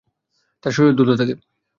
তার 0.63 0.71
শরীরও 0.73 0.97
দুলতে 0.99 1.15
থাকে। 1.19 1.33